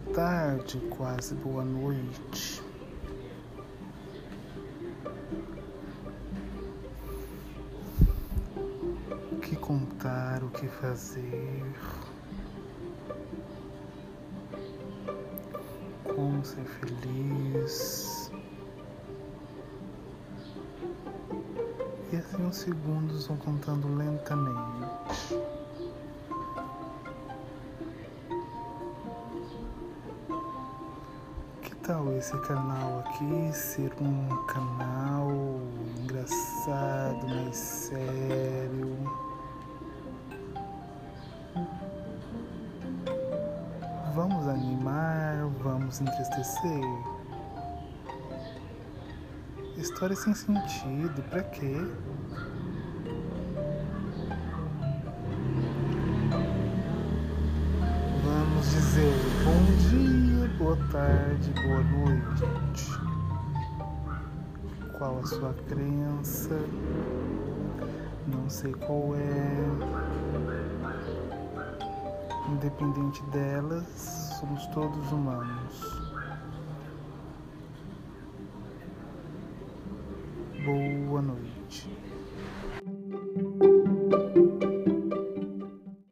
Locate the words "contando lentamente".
23.36-25.57